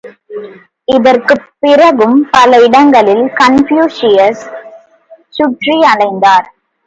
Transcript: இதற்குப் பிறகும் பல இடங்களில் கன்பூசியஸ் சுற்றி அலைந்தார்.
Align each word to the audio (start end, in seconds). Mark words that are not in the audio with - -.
இதற்குப் 0.87 1.49
பிறகும் 1.59 2.27
பல 2.31 2.61
இடங்களில் 2.61 3.23
கன்பூசியஸ் 3.39 4.41
சுற்றி 5.29 5.75
அலைந்தார். 5.93 6.47